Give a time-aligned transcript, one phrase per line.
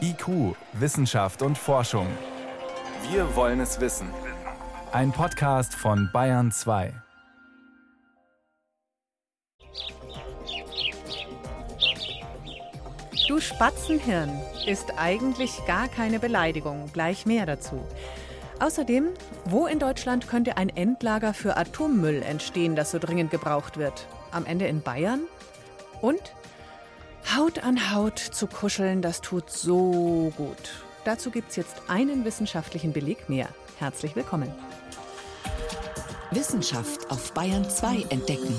[0.00, 2.06] IQ, Wissenschaft und Forschung.
[3.10, 4.08] Wir wollen es wissen.
[4.92, 6.92] Ein Podcast von Bayern 2.
[13.28, 14.30] Du Spatzenhirn
[14.66, 17.86] ist eigentlich gar keine Beleidigung, gleich mehr dazu.
[18.58, 19.06] Außerdem,
[19.44, 24.06] wo in Deutschland könnte ein Endlager für Atommüll entstehen, das so dringend gebraucht wird?
[24.32, 25.20] Am Ende in Bayern?
[26.00, 26.20] Und
[27.36, 30.84] Haut an Haut zu kuscheln, das tut so gut.
[31.04, 33.48] Dazu gibt es jetzt einen wissenschaftlichen Beleg mehr.
[33.78, 34.52] Herzlich willkommen.
[36.32, 38.52] Wissenschaft auf Bayern 2 entdecken.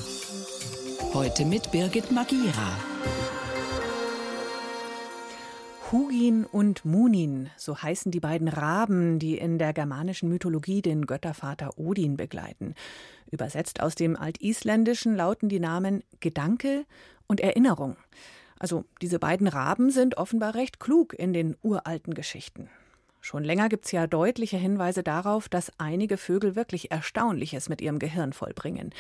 [1.14, 2.78] Heute mit Birgit Magira.
[5.92, 11.78] Hugin und Munin, so heißen die beiden Raben, die in der germanischen Mythologie den Göttervater
[11.78, 12.76] Odin begleiten.
[13.30, 16.86] Übersetzt aus dem Altisländischen lauten die Namen Gedanke
[17.28, 17.98] und Erinnerung.
[18.62, 22.70] Also diese beiden Raben sind offenbar recht klug in den uralten Geschichten.
[23.20, 27.98] Schon länger gibt es ja deutliche Hinweise darauf, dass einige Vögel wirklich Erstaunliches mit ihrem
[27.98, 28.94] Gehirn vollbringen.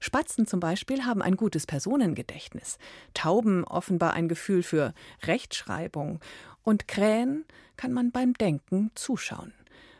[0.00, 2.78] Spatzen zum Beispiel haben ein gutes Personengedächtnis,
[3.12, 6.20] Tauben offenbar ein Gefühl für Rechtschreibung
[6.62, 7.44] und Krähen
[7.76, 9.52] kann man beim Denken zuschauen.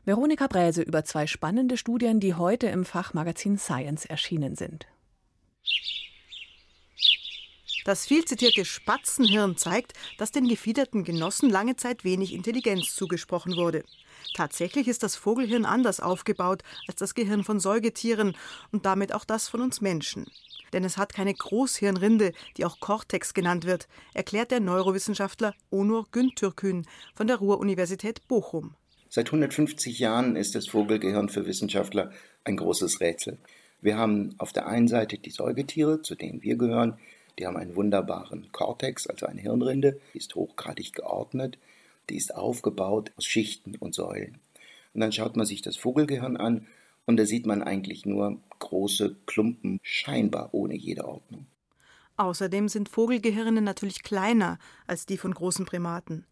[0.06, 4.86] Veronika Bräse über zwei spannende Studien, die heute im Fachmagazin Science erschienen sind.
[7.84, 13.84] Das viel zitierte Spatzenhirn zeigt, dass den gefiederten Genossen lange Zeit wenig Intelligenz zugesprochen wurde.
[14.34, 18.36] Tatsächlich ist das Vogelhirn anders aufgebaut als das Gehirn von Säugetieren
[18.70, 20.26] und damit auch das von uns Menschen.
[20.72, 26.86] Denn es hat keine Großhirnrinde, die auch Cortex genannt wird, erklärt der Neurowissenschaftler Onur Güntürkün
[27.14, 28.74] von der Ruhr-Universität Bochum.
[29.08, 32.12] Seit 150 Jahren ist das Vogelgehirn für Wissenschaftler
[32.44, 33.38] ein großes Rätsel.
[33.82, 36.98] Wir haben auf der einen Seite die Säugetiere, zu denen wir gehören,
[37.38, 41.58] die haben einen wunderbaren Kortex, also eine Hirnrinde, die ist hochgradig geordnet,
[42.10, 44.38] die ist aufgebaut aus Schichten und Säulen.
[44.94, 46.66] Und dann schaut man sich das Vogelgehirn an
[47.06, 51.46] und da sieht man eigentlich nur große Klumpen, scheinbar ohne jede Ordnung.
[52.16, 56.26] Außerdem sind Vogelgehirne natürlich kleiner als die von großen Primaten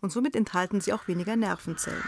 [0.00, 2.02] und somit enthalten sie auch weniger Nervenzellen.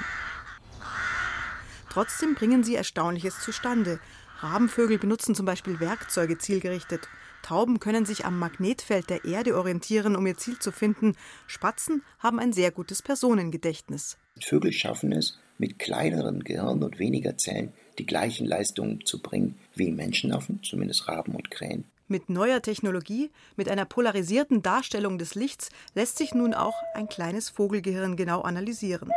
[1.90, 4.00] Trotzdem bringen sie Erstaunliches zustande.
[4.40, 7.08] Rabenvögel benutzen zum Beispiel Werkzeuge zielgerichtet
[7.42, 11.14] Tauben können sich am Magnetfeld der Erde orientieren, um ihr Ziel zu finden.
[11.46, 14.18] Spatzen haben ein sehr gutes Personengedächtnis.
[14.40, 19.90] Vögel schaffen es, mit kleineren Gehirn und weniger Zellen die gleichen Leistungen zu bringen wie
[19.90, 21.84] Menschenaffen, zumindest Raben und Krähen.
[22.06, 27.50] Mit neuer Technologie, mit einer polarisierten Darstellung des Lichts lässt sich nun auch ein kleines
[27.50, 29.10] Vogelgehirn genau analysieren.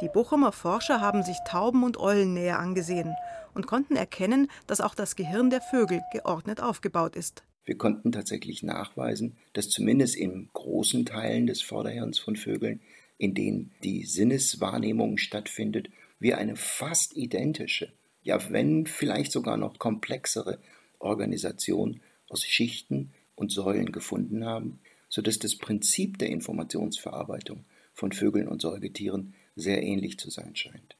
[0.00, 3.14] Die Bochumer Forscher haben sich Tauben und Eulen näher angesehen
[3.52, 7.44] und konnten erkennen, dass auch das Gehirn der Vögel geordnet aufgebaut ist.
[7.66, 12.80] Wir konnten tatsächlich nachweisen, dass zumindest in großen Teilen des Vorderhirns von Vögeln,
[13.18, 20.58] in denen die Sinneswahrnehmung stattfindet, wir eine fast identische, ja wenn vielleicht sogar noch komplexere
[20.98, 28.62] Organisation aus Schichten und Säulen gefunden haben, sodass das Prinzip der Informationsverarbeitung von Vögeln und
[28.62, 30.96] Säugetieren sehr ähnlich zu sein scheint.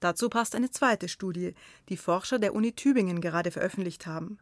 [0.00, 1.54] Dazu passt eine zweite Studie,
[1.88, 4.38] die Forscher der Uni Tübingen gerade veröffentlicht haben.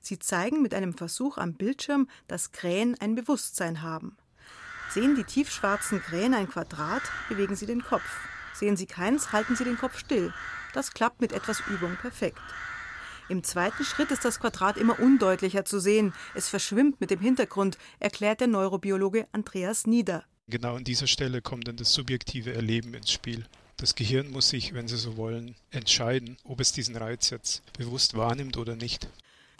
[0.00, 4.16] Sie zeigen mit einem Versuch am Bildschirm, dass Krähen ein Bewusstsein haben.
[4.90, 8.04] Sehen die tiefschwarzen Krähen ein Quadrat, bewegen sie den Kopf.
[8.54, 10.32] Sehen sie keins, halten sie den Kopf still.
[10.74, 12.40] Das klappt mit etwas Übung perfekt.
[13.28, 16.12] Im zweiten Schritt ist das Quadrat immer undeutlicher zu sehen.
[16.34, 20.24] Es verschwimmt mit dem Hintergrund, erklärt der Neurobiologe Andreas Nieder.
[20.50, 23.46] Genau an dieser Stelle kommt dann das subjektive Erleben ins Spiel.
[23.76, 28.14] Das Gehirn muss sich, wenn Sie so wollen, entscheiden, ob es diesen Reiz jetzt bewusst
[28.16, 29.08] wahrnimmt oder nicht.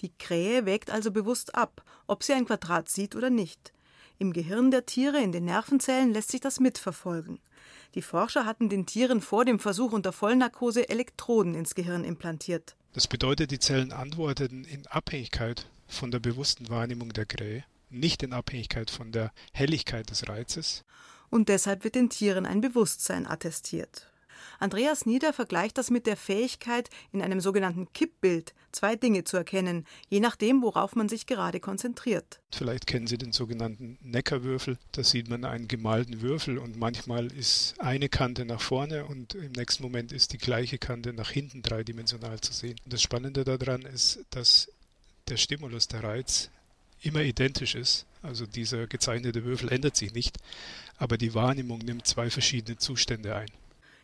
[0.01, 3.73] Die Krähe wägt also bewusst ab, ob sie ein Quadrat sieht oder nicht.
[4.19, 7.39] Im Gehirn der Tiere, in den Nervenzellen, lässt sich das mitverfolgen.
[7.95, 12.75] Die Forscher hatten den Tieren vor dem Versuch unter Vollnarkose Elektroden ins Gehirn implantiert.
[12.95, 18.33] Das bedeutet, die Zellen antworteten in Abhängigkeit von der bewussten Wahrnehmung der Krähe, nicht in
[18.33, 20.85] Abhängigkeit von der Helligkeit des Reizes.
[21.29, 24.11] Und deshalb wird den Tieren ein Bewusstsein attestiert.
[24.59, 29.87] Andreas Nieder vergleicht das mit der Fähigkeit, in einem sogenannten Kippbild zwei Dinge zu erkennen,
[30.09, 32.41] je nachdem, worauf man sich gerade konzentriert.
[32.53, 34.79] Vielleicht kennen Sie den sogenannten Neckerwürfel.
[34.93, 39.53] Da sieht man einen gemalten Würfel und manchmal ist eine Kante nach vorne und im
[39.53, 42.77] nächsten Moment ist die gleiche Kante nach hinten dreidimensional zu sehen.
[42.85, 44.71] Und das Spannende daran ist, dass
[45.29, 46.51] der Stimulus, der Reiz,
[47.03, 48.07] immer identisch ist.
[48.23, 50.39] Also dieser gezeichnete Würfel ändert sich nicht,
[50.99, 53.51] aber die Wahrnehmung nimmt zwei verschiedene Zustände ein.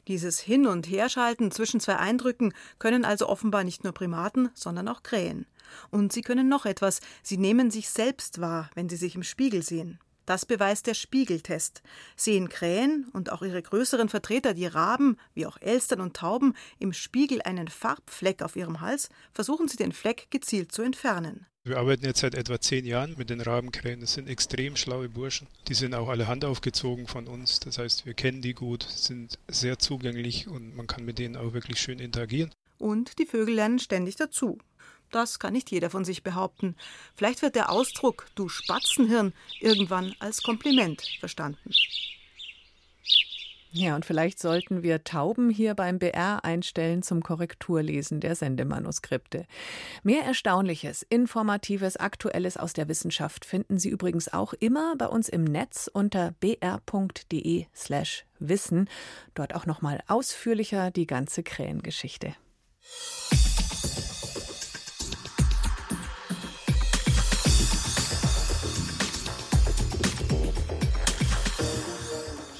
[0.08, 5.02] Dieses Hin- und Herschalten zwischen zwei Eindrücken können also offenbar nicht nur Primaten, sondern auch
[5.02, 5.46] Krähen.
[5.90, 9.62] Und sie können noch etwas, sie nehmen sich selbst wahr, wenn sie sich im Spiegel
[9.62, 9.98] sehen.
[10.26, 11.82] Das beweist der Spiegeltest.
[12.16, 16.92] Sehen Krähen und auch ihre größeren Vertreter, die Raben, wie auch Elstern und Tauben, im
[16.92, 21.46] Spiegel einen Farbfleck auf ihrem Hals, versuchen sie den Fleck gezielt zu entfernen.
[21.62, 24.00] Wir arbeiten jetzt seit etwa zehn Jahren mit den Rabenkrähen.
[24.00, 25.48] Das sind extrem schlaue Burschen.
[25.68, 27.58] Die sind auch alle handaufgezogen von uns.
[27.60, 31.54] Das heißt, wir kennen die gut, sind sehr zugänglich und man kann mit denen auch
[31.54, 32.52] wirklich schön interagieren.
[32.78, 34.58] Und die Vögel lernen ständig dazu.
[35.10, 36.76] Das kann nicht jeder von sich behaupten.
[37.14, 41.70] Vielleicht wird der Ausdruck du Spatzenhirn irgendwann als Kompliment verstanden.
[43.78, 49.44] Ja, und vielleicht sollten wir Tauben hier beim BR einstellen zum Korrekturlesen der Sendemanuskripte.
[50.02, 55.44] Mehr Erstaunliches, Informatives, Aktuelles aus der Wissenschaft finden Sie übrigens auch immer bei uns im
[55.44, 58.88] Netz unter br.de/slash wissen.
[59.34, 62.34] Dort auch nochmal ausführlicher die ganze Krähengeschichte.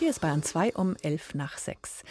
[0.07, 2.05] Hier ist Bayern 2 um 11 nach 6.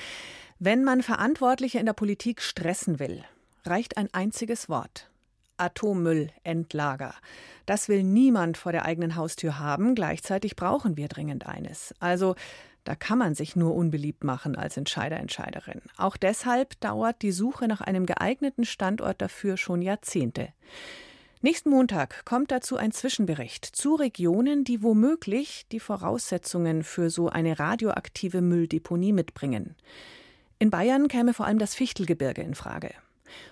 [0.60, 3.24] Wenn man Verantwortliche in der Politik stressen will,
[3.64, 5.10] reicht ein einziges Wort.
[5.56, 7.16] Atommüllendlager.
[7.66, 9.96] Das will niemand vor der eigenen Haustür haben.
[9.96, 11.96] Gleichzeitig brauchen wir dringend eines.
[12.02, 12.36] Also
[12.84, 15.82] da kann man sich nur unbeliebt machen als Entscheider, Entscheiderin.
[15.96, 20.50] Auch deshalb dauert die Suche nach einem geeigneten Standort dafür schon Jahrzehnte.
[21.46, 27.60] Nächsten Montag kommt dazu ein Zwischenbericht zu Regionen, die womöglich die Voraussetzungen für so eine
[27.60, 29.76] radioaktive Mülldeponie mitbringen.
[30.58, 32.96] In Bayern käme vor allem das Fichtelgebirge in Frage.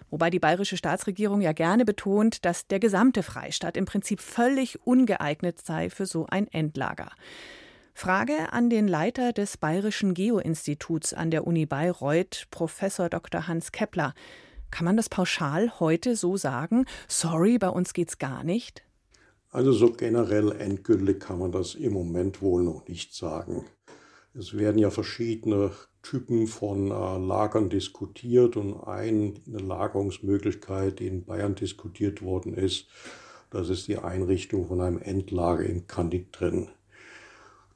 [0.09, 5.63] Wobei die bayerische Staatsregierung ja gerne betont, dass der gesamte Freistaat im Prinzip völlig ungeeignet
[5.63, 7.11] sei für so ein Endlager.
[7.93, 13.47] Frage an den Leiter des Bayerischen Geoinstituts an der Uni Bayreuth, Professor Dr.
[13.47, 14.15] Hans Kepler.
[14.73, 16.85] Kann man das pauschal heute so sagen?
[17.07, 18.81] Sorry, bei uns geht's gar nicht?
[19.51, 23.67] Also so generell endgültig kann man das im Moment wohl noch nicht sagen.
[24.33, 25.69] Es werden ja verschiedene
[26.01, 32.87] Typen von äh, Lagern diskutiert und eine Lagerungsmöglichkeit, die in Bayern diskutiert worden ist,
[33.51, 36.67] das ist die Einrichtung von einem Endlager im Granit drin.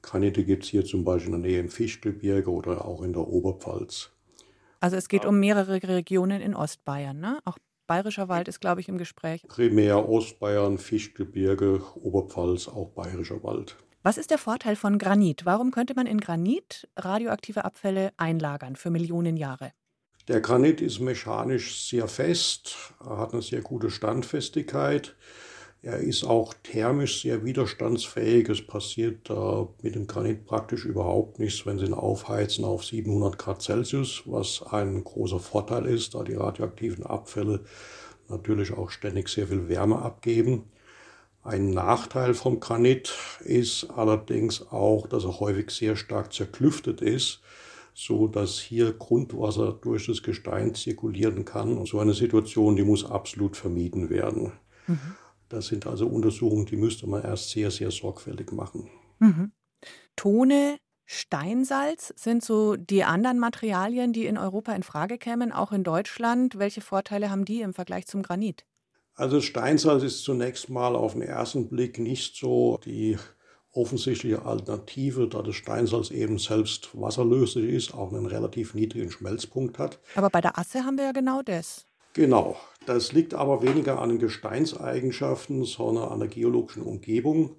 [0.01, 3.27] Granite gibt es hier zum Beispiel in der Nähe im Fichtelgebirge oder auch in der
[3.27, 4.16] Oberpfalz.
[4.79, 7.39] Also es geht um mehrere Regionen in Ostbayern, ne?
[7.45, 7.57] Auch
[7.87, 9.43] Bayerischer Wald ist, glaube ich, im Gespräch.
[9.47, 13.77] Primär Ostbayern, Fichtgebirge, Oberpfalz, auch Bayerischer Wald.
[14.03, 15.45] Was ist der Vorteil von Granit?
[15.45, 19.71] Warum könnte man in Granit radioaktive Abfälle einlagern für Millionen Jahre?
[20.27, 25.15] Der Granit ist mechanisch sehr fest, hat eine sehr gute Standfestigkeit.
[25.83, 28.49] Er ist auch thermisch sehr widerstandsfähig.
[28.49, 33.37] Es passiert äh, mit dem Granit praktisch überhaupt nichts, wenn Sie ihn aufheizen auf 700
[33.37, 37.63] Grad Celsius, was ein großer Vorteil ist, da die radioaktiven Abfälle
[38.27, 40.63] natürlich auch ständig sehr viel Wärme abgeben.
[41.43, 47.39] Ein Nachteil vom Granit ist allerdings auch, dass er häufig sehr stark zerklüftet ist,
[47.93, 51.77] so dass hier Grundwasser durch das Gestein zirkulieren kann.
[51.77, 54.51] Und so eine Situation, die muss absolut vermieden werden.
[54.87, 55.15] Mhm.
[55.49, 58.89] Das sind also Untersuchungen, die müsste man erst sehr, sehr sorgfältig machen.
[59.19, 59.51] Mhm.
[60.15, 65.83] Tone, Steinsalz sind so die anderen Materialien, die in Europa in Frage kämen, auch in
[65.83, 66.59] Deutschland.
[66.59, 68.65] Welche Vorteile haben die im Vergleich zum Granit?
[69.15, 73.17] Also Steinsalz ist zunächst mal auf den ersten Blick nicht so die
[73.71, 79.99] offensichtliche Alternative, da das Steinsalz eben selbst wasserlöslich ist, auch einen relativ niedrigen Schmelzpunkt hat.
[80.15, 81.86] Aber bei der Asse haben wir ja genau das.
[82.17, 82.57] Genau,
[82.87, 87.57] das liegt aber weniger an den Gesteinseigenschaften, sondern an der geologischen Umgebung.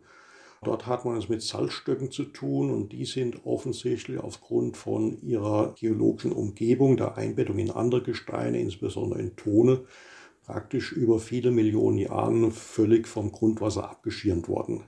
[0.65, 5.77] Dort hat man es mit Salzstöcken zu tun und die sind offensichtlich aufgrund von ihrer
[5.79, 9.85] geologischen Umgebung, der Einbettung in andere Gesteine, insbesondere in Tone,
[10.45, 14.83] praktisch über viele Millionen Jahre völlig vom Grundwasser abgeschirmt worden.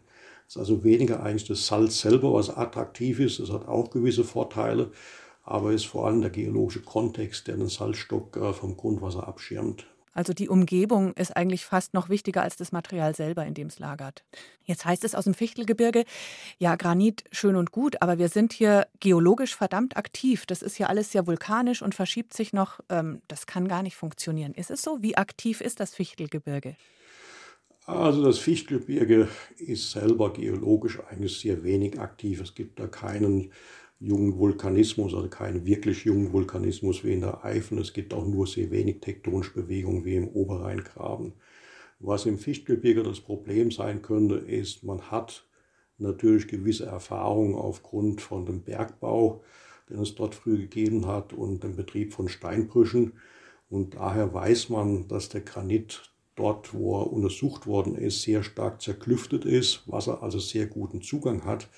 [0.49, 4.25] Es ist also weniger eigentlich das Salz selber, was attraktiv ist, es hat auch gewisse
[4.25, 4.91] Vorteile,
[5.51, 9.87] aber ist vor allem der geologische Kontext, der den Salzstock äh, vom Grundwasser abschirmt.
[10.13, 13.79] Also die Umgebung ist eigentlich fast noch wichtiger als das Material selber, in dem es
[13.79, 14.25] lagert.
[14.65, 16.05] Jetzt heißt es aus dem Fichtelgebirge,
[16.59, 20.47] ja, Granit schön und gut, aber wir sind hier geologisch verdammt aktiv.
[20.47, 22.81] Das ist ja alles sehr vulkanisch und verschiebt sich noch.
[22.89, 24.55] Ähm, das kann gar nicht funktionieren.
[24.55, 24.99] Ist es so?
[25.01, 26.77] Wie aktiv ist das Fichtelgebirge?
[27.87, 29.29] Also das Fichtelgebirge
[29.59, 32.41] ist selber geologisch eigentlich sehr wenig aktiv.
[32.41, 33.53] Es gibt da keinen
[34.01, 37.79] jungen Vulkanismus, also keinen wirklich jungen Vulkanismus wie in der Eifel.
[37.79, 41.35] Es gibt auch nur sehr wenig tektonische Bewegung wie im Oberrheingraben.
[42.01, 45.47] Was im Fichtgebirge das Problem sein könnte, ist, man hat
[45.99, 49.43] natürlich gewisse Erfahrungen aufgrund von dem Bergbau.
[49.91, 53.15] den es dort früher gegeben hat, und den Betrieb von Steinbrüchen.
[53.69, 56.10] Und daher weiß man, dass der Granit
[56.41, 61.45] dort, wo er untersucht worden ist, sehr stark zerklüftet ist, Wasser also sehr guten Zugang
[61.45, 61.69] hat.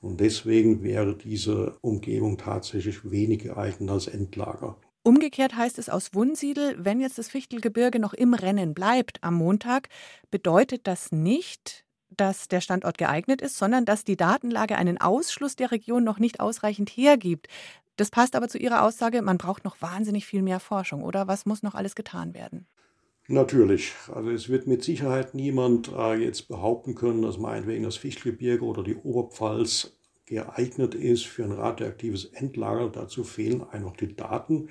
[0.00, 4.76] Und deswegen wäre diese Umgebung tatsächlich wenig geeignet als Endlager.
[5.02, 9.88] Umgekehrt heißt es aus Wunsiedel, wenn jetzt das Fichtelgebirge noch im Rennen bleibt am Montag,
[10.30, 15.72] bedeutet das nicht, dass der Standort geeignet ist, sondern dass die Datenlage einen Ausschluss der
[15.72, 17.48] Region noch nicht ausreichend hergibt.
[17.96, 21.28] Das passt aber zu Ihrer Aussage, man braucht noch wahnsinnig viel mehr Forschung, oder?
[21.28, 22.66] Was muss noch alles getan werden?
[23.26, 23.92] Natürlich.
[24.12, 28.82] Also es wird mit Sicherheit niemand äh, jetzt behaupten können, dass meinetwegen das Fichtelgebirge oder
[28.82, 32.90] die Oberpfalz geeignet ist für ein radioaktives Endlager.
[32.90, 34.68] Dazu fehlen einfach die Daten.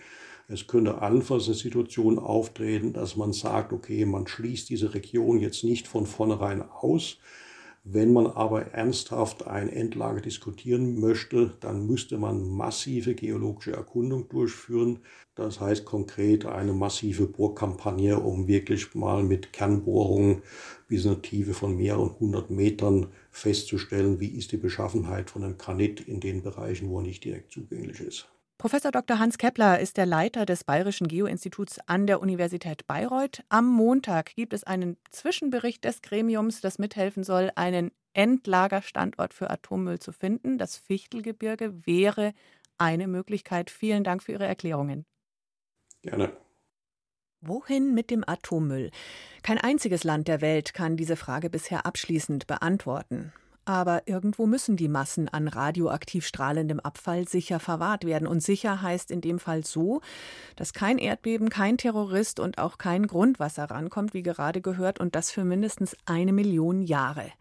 [0.48, 5.63] Es könnte allenfalls eine Situation auftreten, dass man sagt, okay, man schließt diese Region jetzt
[5.63, 7.17] nicht von vornherein aus.
[7.85, 14.99] Wenn man aber ernsthaft ein Endlager diskutieren möchte, dann müsste man massive geologische Erkundung durchführen.
[15.35, 20.43] Das heißt konkret eine massive Bohrkampagne, um wirklich mal mit Kernbohrungen
[20.87, 25.99] bis eine Tiefe von mehreren hundert Metern festzustellen, wie ist die Beschaffenheit von einem Granit
[25.99, 28.29] in den Bereichen, wo er nicht direkt zugänglich ist.
[28.57, 29.19] Professor Dr.
[29.19, 33.43] Hans Kepler ist der Leiter des Bayerischen Geoinstituts an der Universität Bayreuth.
[33.50, 40.00] Am Montag gibt es einen Zwischenbericht des Gremiums, das mithelfen soll, einen Endlagerstandort für Atommüll
[40.00, 40.57] zu finden.
[40.57, 42.33] Das Fichtelgebirge wäre
[42.77, 43.69] eine Möglichkeit.
[43.69, 45.05] Vielen Dank für Ihre Erklärungen.
[46.01, 46.31] Gerne.
[47.41, 48.91] Wohin mit dem Atommüll?
[49.41, 53.33] Kein einziges Land der Welt kann diese Frage bisher abschließend beantworten.
[53.65, 58.27] Aber irgendwo müssen die Massen an radioaktiv strahlendem Abfall sicher verwahrt werden.
[58.27, 60.01] Und sicher heißt in dem Fall so,
[60.55, 65.32] dass kein Erdbeben, kein Terrorist und auch kein Grundwasser rankommt, wie gerade gehört, und das
[65.32, 67.32] für mindestens eine Million Jahre.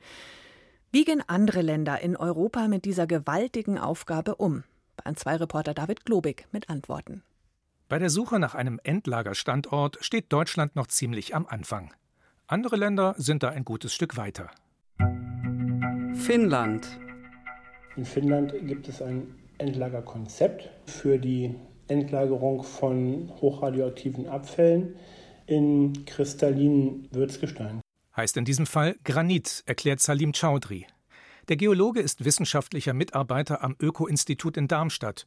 [0.93, 4.63] Wie gehen andere Länder in Europa mit dieser gewaltigen Aufgabe um?
[4.97, 7.23] Bayern 2 Reporter David Globig mit Antworten.
[7.89, 11.93] Bei der Suche nach einem Endlagerstandort steht Deutschland noch ziemlich am Anfang.
[12.47, 14.51] Andere Länder sind da ein gutes Stück weiter.
[16.23, 16.87] Finnland.
[17.97, 21.57] In Finnland gibt es ein Endlagerkonzept für die
[21.89, 24.95] Endlagerung von hochradioaktiven Abfällen
[25.47, 27.81] in kristallinen Würzgestein.
[28.17, 30.87] Heißt in diesem Fall Granit, erklärt Salim Chaudhry.
[31.49, 35.25] Der Geologe ist wissenschaftlicher Mitarbeiter am Öko-Institut in Darmstadt.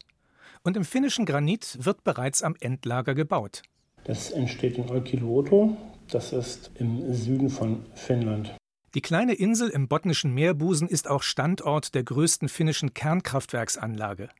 [0.62, 3.60] Und im finnischen Granit wird bereits am Endlager gebaut.
[4.04, 5.76] Das entsteht in Olkiluoto,
[6.10, 8.56] das ist im Süden von Finnland.
[8.96, 14.30] Die kleine Insel im botnischen Meerbusen ist auch Standort der größten finnischen Kernkraftwerksanlage.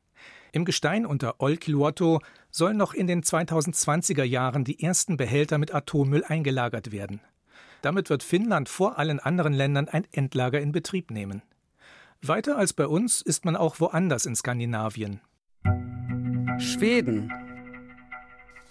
[0.51, 6.23] Im Gestein unter Olkiluoto sollen noch in den 2020er Jahren die ersten Behälter mit Atommüll
[6.23, 7.21] eingelagert werden.
[7.83, 11.43] Damit wird Finnland vor allen anderen Ländern ein Endlager in Betrieb nehmen.
[12.23, 15.21] Weiter als bei uns ist man auch woanders in Skandinavien.
[16.57, 17.31] Schweden.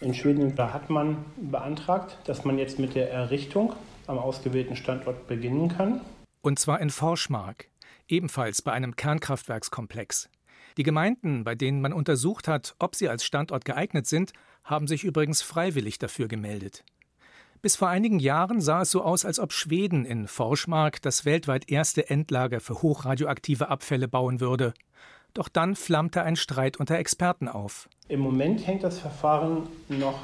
[0.01, 3.75] In Schweden da hat man beantragt, dass man jetzt mit der Errichtung
[4.07, 6.01] am ausgewählten Standort beginnen kann.
[6.43, 7.69] Und zwar in Forsmark,
[8.09, 10.29] ebenfalls bei einem Kernkraftwerkskomplex.
[10.77, 14.33] Die Gemeinden, bei denen man untersucht hat, ob sie als Standort geeignet sind,
[14.63, 16.85] haben sich übrigens freiwillig dafür gemeldet.
[17.63, 21.71] Bis vor einigen Jahren sah es so aus, als ob Schweden in Forsmark das weltweit
[21.71, 24.75] erste Endlager für hochradioaktive Abfälle bauen würde.
[25.35, 27.89] Doch dann flammte ein Streit unter Experten auf.
[28.09, 30.23] Im Moment hängt das Verfahren noch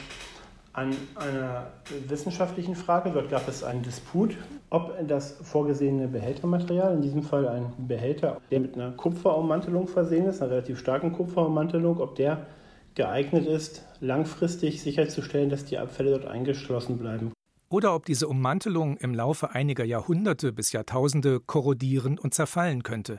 [0.72, 1.66] an einer
[2.08, 3.10] wissenschaftlichen Frage.
[3.10, 4.36] Dort gab es einen Disput,
[4.70, 10.40] ob das vorgesehene Behältermaterial, in diesem Fall ein Behälter, der mit einer Kupferummantelung versehen ist,
[10.40, 12.46] einer relativ starken Kupferummantelung, ob der
[12.94, 17.32] geeignet ist, langfristig sicherzustellen, dass die Abfälle dort eingeschlossen bleiben.
[17.70, 23.18] Oder ob diese Ummantelung im Laufe einiger Jahrhunderte bis Jahrtausende korrodieren und zerfallen könnte.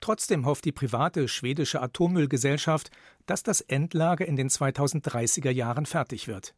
[0.00, 2.90] Trotzdem hofft die private schwedische Atommüllgesellschaft,
[3.26, 6.54] dass das Endlager in den 2030er Jahren fertig wird.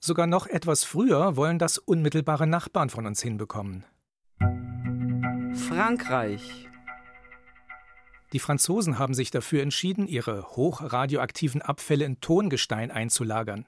[0.00, 3.84] Sogar noch etwas früher wollen das unmittelbare Nachbarn von uns hinbekommen.
[5.54, 6.68] Frankreich.
[8.32, 13.64] Die Franzosen haben sich dafür entschieden, ihre hochradioaktiven Abfälle in Tongestein einzulagern.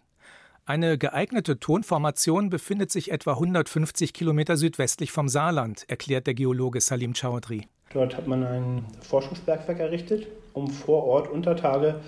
[0.67, 7.15] Eine geeignete Tonformation befindet sich etwa 150 Kilometer südwestlich vom Saarland, erklärt der Geologe Salim
[7.15, 7.69] Chaudhry.
[7.93, 12.01] Dort hat man ein Forschungsbergwerk errichtet, um vor Ort unter Tage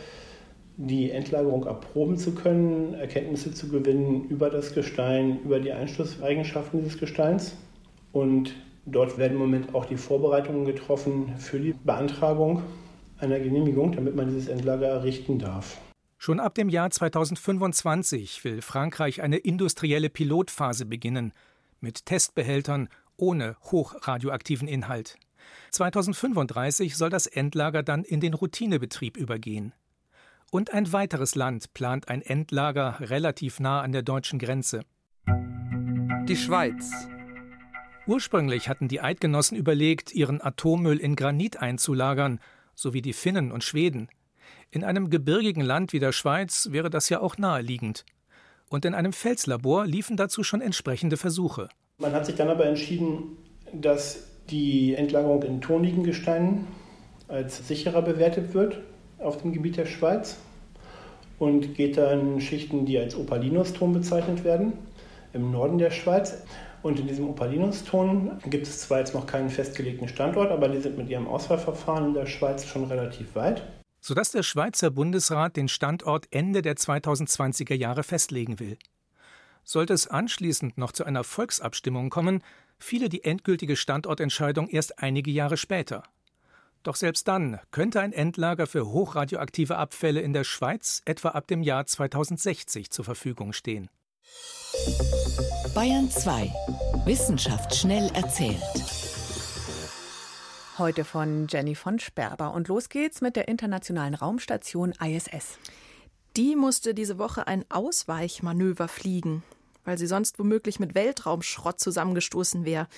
[0.76, 6.98] die Endlagerung erproben zu können, Erkenntnisse zu gewinnen über das Gestein, über die Einschlusseigenschaften dieses
[6.98, 7.56] Gesteins.
[8.12, 8.54] Und
[8.86, 12.62] dort werden im Moment auch die Vorbereitungen getroffen für die Beantragung
[13.18, 15.78] einer Genehmigung, damit man dieses Endlager errichten darf.
[16.16, 21.32] Schon ab dem Jahr 2025 will Frankreich eine industrielle Pilotphase beginnen
[21.80, 25.18] mit Testbehältern ohne hochradioaktiven Inhalt.
[25.70, 29.72] 2035 soll das Endlager dann in den Routinebetrieb übergehen.
[30.50, 34.82] Und ein weiteres Land plant ein Endlager relativ nah an der deutschen Grenze.
[36.28, 36.90] Die Schweiz.
[38.06, 42.40] Ursprünglich hatten die Eidgenossen überlegt, ihren Atommüll in Granit einzulagern,
[42.74, 44.08] so wie die Finnen und Schweden.
[44.70, 48.04] In einem gebirgigen Land wie der Schweiz wäre das ja auch naheliegend.
[48.68, 51.68] Und in einem Felslabor liefen dazu schon entsprechende Versuche.
[51.98, 53.36] Man hat sich dann aber entschieden,
[53.72, 56.66] dass die Endlagerung in tonigen Gesteinen
[57.28, 58.80] als sicherer bewertet wird
[59.18, 60.38] auf dem Gebiet der Schweiz
[61.38, 64.72] und geht dann Schichten, die als Opalinuston bezeichnet werden,
[65.32, 66.42] im Norden der Schweiz.
[66.82, 70.96] Und in diesem Opalinuston gibt es zwar jetzt noch keinen festgelegten Standort, aber die sind
[70.96, 73.62] mit ihrem Auswahlverfahren in der Schweiz schon relativ weit.
[74.00, 78.78] Sodass der Schweizer Bundesrat den Standort Ende der 2020er Jahre festlegen will.
[79.62, 82.42] Sollte es anschließend noch zu einer Volksabstimmung kommen,
[82.80, 86.02] fiele die endgültige Standortentscheidung erst einige Jahre später.
[86.82, 91.62] Doch selbst dann könnte ein Endlager für hochradioaktive Abfälle in der Schweiz etwa ab dem
[91.62, 93.90] Jahr 2060 zur Verfügung stehen.
[95.74, 96.52] Bayern 2.
[97.04, 98.62] Wissenschaft schnell erzählt.
[100.78, 102.54] Heute von Jenny von Sperber.
[102.54, 105.58] Und los geht's mit der internationalen Raumstation ISS.
[106.36, 109.42] Die musste diese Woche ein Ausweichmanöver fliegen,
[109.84, 112.88] weil sie sonst womöglich mit Weltraumschrott zusammengestoßen wäre.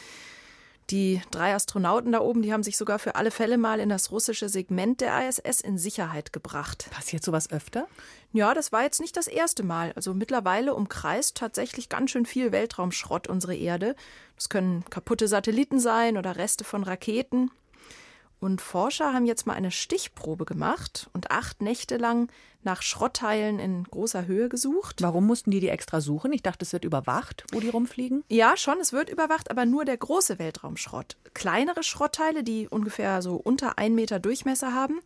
[0.91, 4.11] Die drei Astronauten da oben, die haben sich sogar für alle Fälle mal in das
[4.11, 6.89] russische Segment der ISS in Sicherheit gebracht.
[6.91, 7.87] Passiert sowas öfter?
[8.33, 9.93] Ja, das war jetzt nicht das erste Mal.
[9.95, 13.95] Also mittlerweile umkreist tatsächlich ganz schön viel Weltraumschrott unsere Erde.
[14.37, 17.51] Das können kaputte Satelliten sein oder Reste von Raketen.
[18.43, 22.29] Und Forscher haben jetzt mal eine Stichprobe gemacht und acht Nächte lang
[22.65, 25.01] nach Schrottteilen in großer Höhe gesucht.
[25.01, 26.33] Warum mussten die die extra suchen?
[26.33, 28.25] Ich dachte, es wird überwacht, wo die rumfliegen.
[28.29, 31.17] Ja, schon, es wird überwacht, aber nur der große Weltraumschrott.
[31.35, 34.99] Kleinere Schrottteile, die ungefähr so unter ein Meter Durchmesser haben,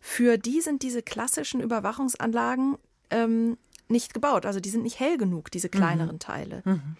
[0.00, 2.76] für die sind diese klassischen Überwachungsanlagen
[3.10, 4.46] ähm, nicht gebaut.
[4.46, 6.20] Also die sind nicht hell genug, diese kleineren mhm.
[6.20, 6.62] Teile.
[6.64, 6.96] Mhm.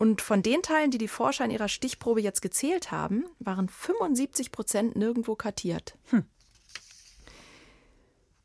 [0.00, 4.50] Und von den Teilen, die die Forscher in ihrer Stichprobe jetzt gezählt haben, waren 75
[4.50, 5.98] Prozent nirgendwo kartiert.
[6.08, 6.24] Hm.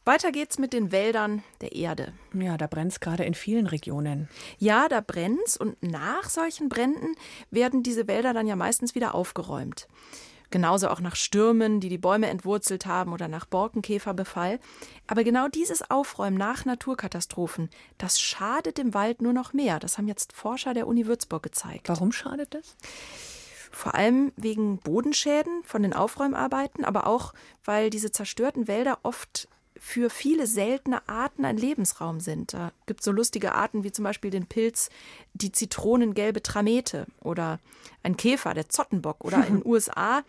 [0.03, 2.11] Weiter geht's mit den Wäldern der Erde.
[2.33, 4.27] Ja, da brennt's gerade in vielen Regionen.
[4.57, 7.15] Ja, da brennt's und nach solchen Bränden
[7.51, 9.87] werden diese Wälder dann ja meistens wieder aufgeräumt.
[10.55, 14.61] Genauso auch nach Stürmen, die die Bäume entwurzelt haben oder nach Borkenkäferbefall.
[15.05, 19.79] Aber genau dieses Aufräumen nach Naturkatastrophen, das schadet dem Wald nur noch mehr.
[19.79, 21.89] Das haben jetzt Forscher der Uni Würzburg gezeigt.
[21.89, 22.77] Warum schadet das?
[23.69, 27.33] Vor allem wegen Bodenschäden von den Aufräumarbeiten, aber auch,
[27.65, 32.53] weil diese zerstörten Wälder oft für viele seltene Arten ein Lebensraum sind.
[32.53, 34.89] Da gibt es so lustige Arten wie zum Beispiel den Pilz,
[35.33, 37.59] die zitronengelbe Tramete oder
[38.03, 39.23] ein Käfer, der Zottenbock.
[39.23, 40.23] Oder in den USA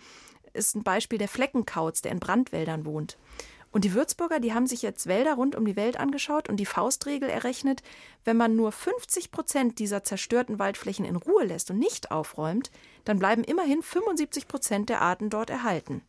[0.53, 3.17] ist ein Beispiel der Fleckenkauz, der in Brandwäldern wohnt.
[3.73, 6.65] Und die Würzburger, die haben sich jetzt Wälder rund um die Welt angeschaut und die
[6.65, 7.83] Faustregel errechnet,
[8.25, 12.71] wenn man nur 50 Prozent dieser zerstörten Waldflächen in Ruhe lässt und nicht aufräumt,
[13.05, 16.01] dann bleiben immerhin 75 Prozent der Arten dort erhalten.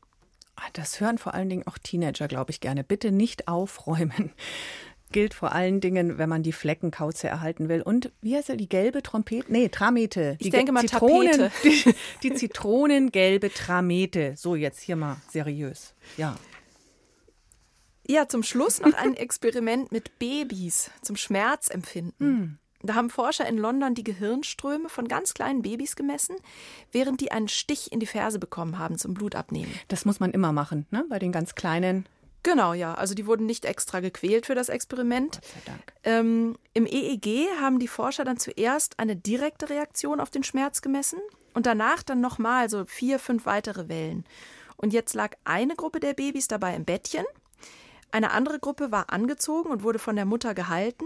[0.74, 2.84] Das hören vor allen Dingen auch Teenager, glaube ich, gerne.
[2.84, 4.32] Bitte nicht aufräumen.
[5.12, 7.82] Gilt vor allen Dingen, wenn man die Fleckenkauze erhalten will.
[7.82, 9.50] Und wie heißt er, die gelbe Trompete?
[9.50, 10.36] Nee, Tramete.
[10.40, 14.34] Ich die denke mal Zitronen, die, die zitronengelbe Tramete.
[14.36, 15.94] So, jetzt hier mal seriös.
[16.18, 16.36] Ja.
[18.06, 22.28] Ja, zum Schluss noch ein Experiment mit Babys zum Schmerzempfinden.
[22.28, 22.58] Hm.
[22.84, 26.36] Da haben Forscher in London die Gehirnströme von ganz kleinen Babys gemessen,
[26.92, 29.74] während die einen Stich in die Ferse bekommen haben zum Blutabnehmen.
[29.88, 31.06] Das muss man immer machen, ne?
[31.10, 32.08] Bei den ganz kleinen.
[32.44, 32.94] Genau, ja.
[32.94, 35.34] Also die wurden nicht extra gequält für das Experiment.
[35.34, 35.94] Gott sei Dank.
[36.04, 41.20] Ähm, Im EEG haben die Forscher dann zuerst eine direkte Reaktion auf den Schmerz gemessen
[41.54, 44.24] und danach dann nochmal so vier, fünf weitere Wellen.
[44.78, 47.26] Und jetzt lag eine Gruppe der Babys dabei im Bettchen,
[48.12, 51.06] eine andere Gruppe war angezogen und wurde von der Mutter gehalten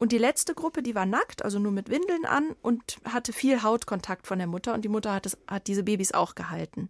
[0.00, 3.62] und die letzte Gruppe, die war nackt, also nur mit Windeln an und hatte viel
[3.62, 6.88] Hautkontakt von der Mutter und die Mutter hat, es, hat diese Babys auch gehalten.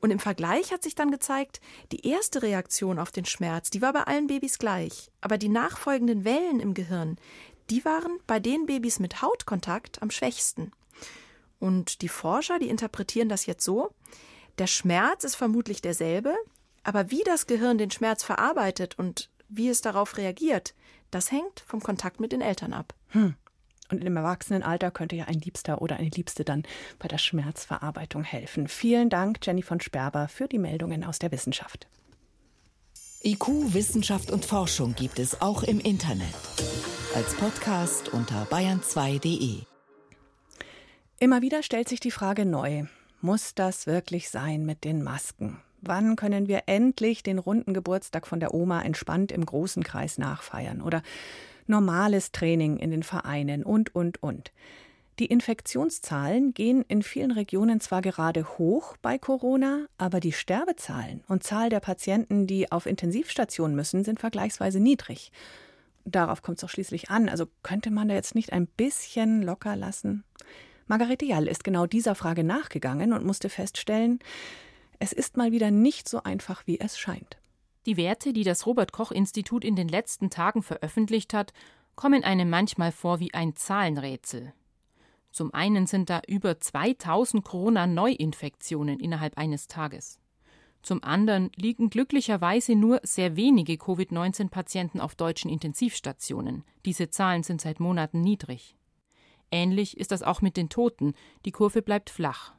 [0.00, 3.92] Und im Vergleich hat sich dann gezeigt, die erste Reaktion auf den Schmerz, die war
[3.92, 7.18] bei allen Babys gleich, aber die nachfolgenden Wellen im Gehirn,
[7.70, 10.70] die waren bei den Babys mit Hautkontakt am schwächsten.
[11.58, 13.90] Und die Forscher, die interpretieren das jetzt so,
[14.58, 16.36] der Schmerz ist vermutlich derselbe,
[16.84, 20.74] aber wie das Gehirn den Schmerz verarbeitet und wie es darauf reagiert,
[21.12, 22.94] das hängt vom Kontakt mit den Eltern ab.
[23.08, 23.34] Hm.
[23.90, 26.64] Und im Erwachsenenalter könnte ja ein Liebster oder eine Liebste dann
[26.98, 28.66] bei der Schmerzverarbeitung helfen.
[28.66, 31.86] Vielen Dank, Jenny von Sperber, für die Meldungen aus der Wissenschaft.
[33.22, 36.34] IQ, Wissenschaft und Forschung gibt es auch im Internet.
[37.14, 39.60] Als Podcast unter bayern2.de.
[41.20, 42.84] Immer wieder stellt sich die Frage neu.
[43.20, 45.60] muss das wirklich sein mit den Masken?
[45.82, 50.80] Wann können wir endlich den runden Geburtstag von der Oma entspannt im großen Kreis nachfeiern?
[50.80, 51.02] Oder
[51.66, 54.52] normales Training in den Vereinen und, und, und.
[55.18, 61.42] Die Infektionszahlen gehen in vielen Regionen zwar gerade hoch bei Corona, aber die Sterbezahlen und
[61.42, 65.32] Zahl der Patienten, die auf Intensivstationen müssen, sind vergleichsweise niedrig.
[66.04, 67.28] Darauf kommt es doch schließlich an.
[67.28, 70.24] Also könnte man da jetzt nicht ein bisschen locker lassen?
[70.86, 74.20] Margarete Jall ist genau dieser Frage nachgegangen und musste feststellen,
[74.98, 77.38] es ist mal wieder nicht so einfach, wie es scheint.
[77.86, 81.52] Die Werte, die das Robert Koch Institut in den letzten Tagen veröffentlicht hat,
[81.96, 84.52] kommen einem manchmal vor wie ein Zahlenrätsel.
[85.32, 90.18] Zum einen sind da über 2000 Corona-Neuinfektionen innerhalb eines Tages.
[90.82, 96.64] Zum anderen liegen glücklicherweise nur sehr wenige Covid-19-Patienten auf deutschen Intensivstationen.
[96.84, 98.76] Diese Zahlen sind seit Monaten niedrig.
[99.50, 101.14] Ähnlich ist das auch mit den Toten.
[101.44, 102.52] Die Kurve bleibt flach.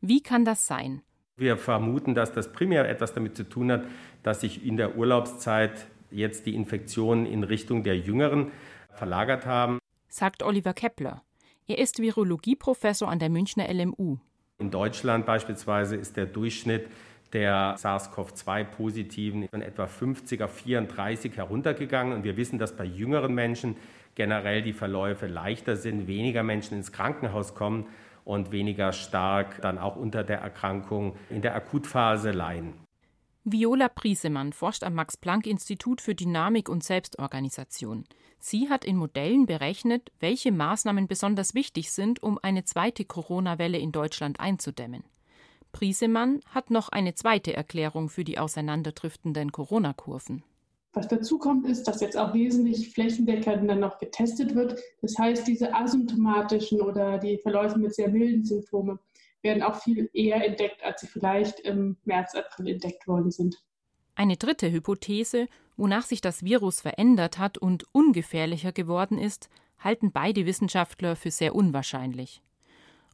[0.00, 1.02] Wie kann das sein?
[1.38, 3.84] Wir vermuten, dass das primär etwas damit zu tun hat,
[4.24, 8.50] dass sich in der Urlaubszeit jetzt die Infektionen in Richtung der Jüngeren
[8.90, 9.78] verlagert haben.
[10.08, 11.22] Sagt Oliver Kepler.
[11.68, 14.16] Er ist Virologieprofessor an der Münchner LMU.
[14.58, 16.88] In Deutschland beispielsweise ist der Durchschnitt
[17.32, 22.14] der SARS-CoV-2-Positiven von etwa 50 auf 34 heruntergegangen.
[22.14, 23.76] Und wir wissen, dass bei jüngeren Menschen
[24.16, 27.86] generell die Verläufe leichter sind, weniger Menschen ins Krankenhaus kommen
[28.28, 32.74] und weniger stark dann auch unter der Erkrankung in der Akutphase leiden.
[33.44, 38.04] Viola Priesemann forscht am Max-Planck-Institut für Dynamik und Selbstorganisation.
[38.38, 43.92] Sie hat in Modellen berechnet, welche Maßnahmen besonders wichtig sind, um eine zweite Corona-Welle in
[43.92, 45.04] Deutschland einzudämmen.
[45.72, 50.42] Priesemann hat noch eine zweite Erklärung für die auseinanderdriftenden Corona-Kurven.
[50.98, 54.80] Was dazu kommt, ist, dass jetzt auch wesentlich flächendeckender noch getestet wird.
[55.00, 58.98] Das heißt, diese asymptomatischen oder die Verläufe mit sehr milden Symptomen
[59.40, 63.62] werden auch viel eher entdeckt, als sie vielleicht im März, April entdeckt worden sind.
[64.16, 70.46] Eine dritte Hypothese, wonach sich das Virus verändert hat und ungefährlicher geworden ist, halten beide
[70.46, 72.42] Wissenschaftler für sehr unwahrscheinlich.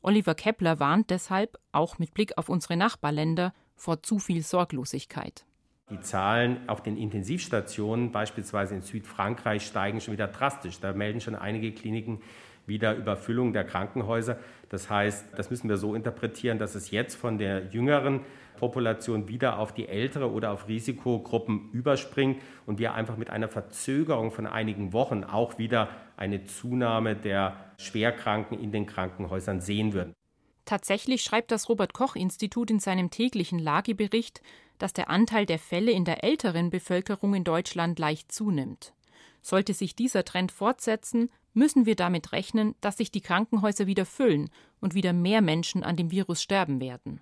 [0.00, 5.44] Oliver Kepler warnt deshalb, auch mit Blick auf unsere Nachbarländer, vor zu viel Sorglosigkeit.
[5.90, 10.80] Die Zahlen auf den Intensivstationen, beispielsweise in Südfrankreich, steigen schon wieder drastisch.
[10.80, 12.20] Da melden schon einige Kliniken
[12.66, 14.38] wieder Überfüllung der Krankenhäuser.
[14.70, 18.20] Das heißt, das müssen wir so interpretieren, dass es jetzt von der jüngeren
[18.56, 24.30] Population wieder auf die ältere oder auf Risikogruppen überspringt und wir einfach mit einer Verzögerung
[24.30, 30.14] von einigen Wochen auch wieder eine Zunahme der Schwerkranken in den Krankenhäusern sehen würden.
[30.64, 34.40] Tatsächlich schreibt das Robert Koch Institut in seinem täglichen Lagebericht,
[34.78, 38.94] dass der Anteil der Fälle in der älteren Bevölkerung in Deutschland leicht zunimmt.
[39.42, 44.50] Sollte sich dieser Trend fortsetzen, müssen wir damit rechnen, dass sich die Krankenhäuser wieder füllen
[44.80, 47.20] und wieder mehr Menschen an dem Virus sterben werden.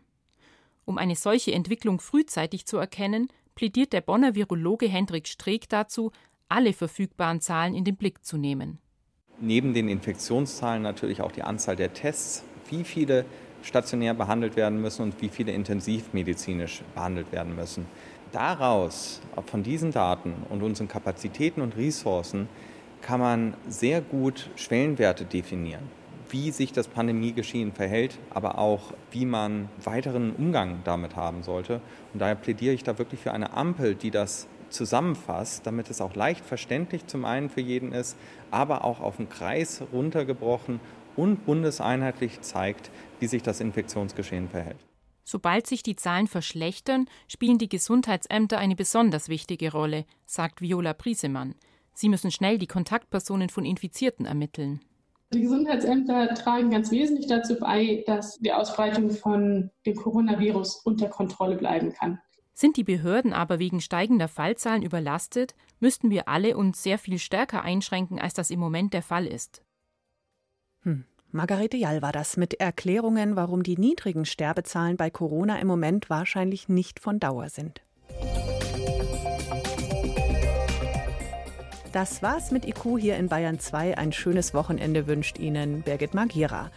[0.84, 6.12] Um eine solche Entwicklung frühzeitig zu erkennen, plädiert der Bonner Virologe Hendrik Streeck dazu,
[6.48, 8.78] alle verfügbaren Zahlen in den Blick zu nehmen.
[9.40, 13.24] Neben den Infektionszahlen natürlich auch die Anzahl der Tests, wie viele
[13.62, 17.86] stationär behandelt werden müssen und wie viele intensivmedizinisch behandelt werden müssen.
[18.32, 22.48] Daraus, von diesen Daten und unseren Kapazitäten und Ressourcen,
[23.02, 29.68] kann man sehr gut Schwellenwerte definieren wie sich das Pandemiegeschehen verhält, aber auch wie man
[29.84, 31.82] weiteren Umgang damit haben sollte.
[32.12, 36.14] Und daher plädiere ich da wirklich für eine Ampel, die das zusammenfasst, damit es auch
[36.14, 38.16] leicht verständlich zum einen für jeden ist,
[38.50, 40.80] aber auch auf den Kreis runtergebrochen
[41.16, 44.78] und bundeseinheitlich zeigt, wie sich das Infektionsgeschehen verhält.
[45.24, 51.54] Sobald sich die Zahlen verschlechtern, spielen die Gesundheitsämter eine besonders wichtige Rolle, sagt Viola Priesemann.
[51.94, 54.80] Sie müssen schnell die Kontaktpersonen von Infizierten ermitteln.
[55.32, 61.56] Die Gesundheitsämter tragen ganz wesentlich dazu bei, dass die Ausbreitung von dem Coronavirus unter Kontrolle
[61.56, 62.20] bleiben kann.
[62.52, 67.62] Sind die Behörden aber wegen steigender Fallzahlen überlastet, müssten wir alle uns sehr viel stärker
[67.62, 69.62] einschränken, als das im Moment der Fall ist.
[70.82, 71.04] Hm.
[71.30, 76.68] Margarete Jall war das mit Erklärungen, warum die niedrigen Sterbezahlen bei Corona im Moment wahrscheinlich
[76.68, 77.80] nicht von Dauer sind.
[81.92, 83.98] Das war's mit IQ hier in Bayern 2.
[83.98, 86.70] Ein schönes Wochenende wünscht Ihnen Birgit Magira.